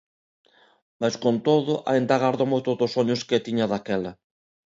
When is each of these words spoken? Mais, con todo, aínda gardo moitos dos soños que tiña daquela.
Mais, 0.99 1.15
con 1.23 1.35
todo, 1.47 1.73
aínda 1.91 2.21
gardo 2.23 2.45
moitos 2.51 2.75
dos 2.79 2.93
soños 2.95 3.21
que 3.27 3.43
tiña 3.45 3.69
daquela. 3.71 4.11